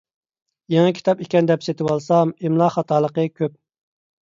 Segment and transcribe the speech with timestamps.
[0.73, 3.57] يېڭى كىتاب ئىكەن دەپ سېتىۋالسام ئىملا خاتالىقى كۆپ.